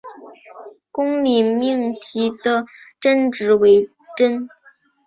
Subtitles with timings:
[0.91, 2.65] 公理命题的
[2.99, 4.49] 真值为真。